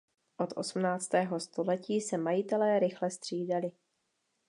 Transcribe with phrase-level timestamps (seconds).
[0.37, 3.71] Od osmnáctého století se majitelé rychle střídali.